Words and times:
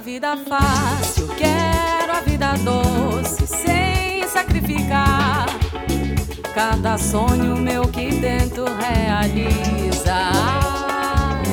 a 0.00 0.02
vida 0.02 0.34
fácil, 0.48 1.28
quero 1.36 2.12
a 2.12 2.20
vida 2.22 2.54
doce, 2.64 3.46
sem 3.46 4.26
sacrificar. 4.26 5.44
Cada 6.54 6.96
sonho 6.96 7.54
meu 7.54 7.82
que 7.82 8.10
dentro 8.14 8.64
realiza. 8.64 10.14
Ai, 10.14 11.50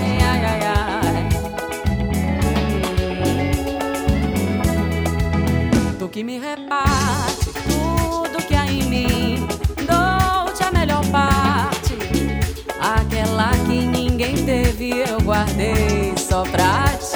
que 6.10 6.24
me 6.24 6.39
reparte 6.39 7.52
tudo 7.68 8.41
que 8.47 8.55
há 8.55 8.66
em 8.66 8.82
mim, 8.83 9.47
dou-te 9.86 10.64
a 10.64 10.71
melhor 10.71 11.05
parte. 11.11 11.96
Aquela 12.79 13.52
que 13.68 13.86
ninguém 13.86 14.43
teve, 14.46 14.97
eu 14.97 15.19
guardei 15.21 16.16
só 16.18 16.43
pra 16.43 16.86
ti. 16.97 17.07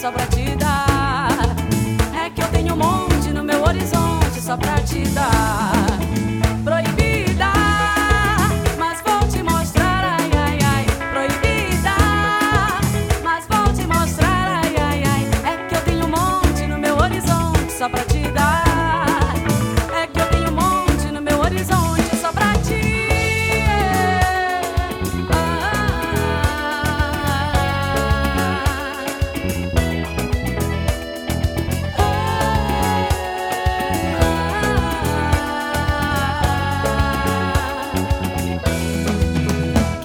Horizonte 0.00 0.29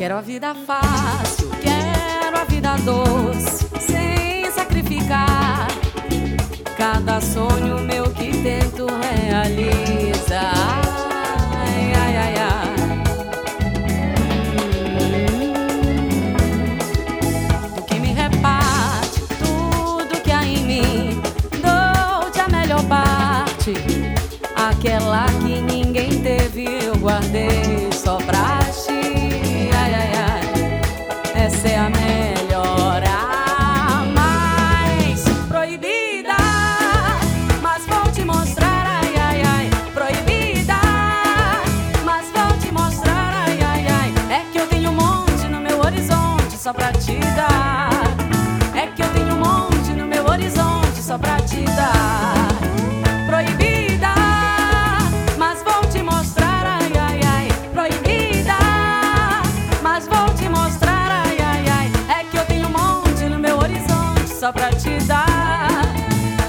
Quero 0.06 0.18
a 0.20 0.22
vida 0.22 0.54
fácil, 0.54 1.50
quero 1.64 2.38
a 2.38 2.44
vida 2.44 2.76
doce, 2.86 3.66
sem 3.80 4.52
sacrificar. 4.52 5.68
Cada 6.78 7.20
sonho 7.20 7.80
meu 7.80 8.04
que 8.12 8.30
tento 8.44 8.86
realiza. 8.86 10.42
Ai, 11.56 12.36
que 17.88 18.00
me 18.00 18.14
reparte 18.14 19.22
tudo 19.40 20.22
que 20.22 20.32
há 20.32 20.46
em 20.46 20.66
mim, 20.68 21.22
dou-te 21.54 22.40
a 22.42 22.48
melhor 22.48 22.84
parte. 22.84 23.74
Aquela 24.56 25.26
que 25.42 25.62
ninguém 25.62 26.22
teve, 26.22 26.66
eu 26.86 26.96
guardei 26.98 27.55
pra 64.66 64.80
te 64.80 64.98
dar. 65.06 65.94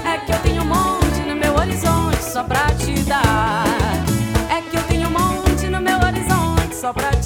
É 0.03 0.17
que 0.17 0.31
eu 0.31 0.39
tenho 0.39 0.63
um 0.63 0.65
monte 0.65 1.19
no 1.27 1.35
meu 1.35 1.55
horizonte 1.55 2.23
só 2.23 2.43
pra 2.43 2.65
te 2.73 3.03
dar. 3.03 3.65
É 4.49 4.61
que 4.61 4.75
eu 4.75 4.83
tenho 4.83 5.07
um 5.07 5.11
monte 5.11 5.67
no 5.67 5.79
meu 5.79 5.99
horizonte 5.99 6.75
só 6.75 6.91
pra 6.91 7.09
te 7.09 7.11
dar. 7.11 7.16